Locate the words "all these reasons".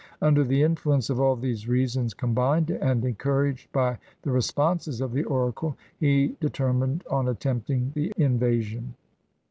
1.21-2.15